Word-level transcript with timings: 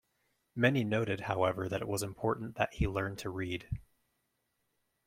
Many 0.55 0.83
noted, 0.83 1.19
however, 1.19 1.69
that 1.69 1.83
it 1.83 1.87
was 1.87 2.01
important 2.01 2.55
that 2.55 2.73
he 2.73 2.87
learn 2.87 3.17
to 3.17 3.29
read. 3.29 3.69